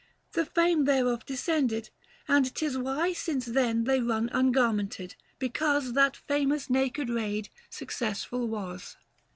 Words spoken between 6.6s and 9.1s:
naked raid successful was.